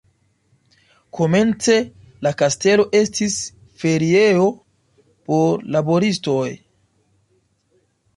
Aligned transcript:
Komence 1.17 1.73
la 2.27 2.31
kastelo 2.39 2.85
estis 2.99 3.35
feriejo 3.83 4.47
por 5.29 5.69
laboristoj. 5.77 6.47